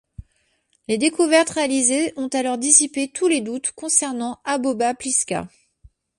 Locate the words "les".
0.87-0.97, 3.27-3.39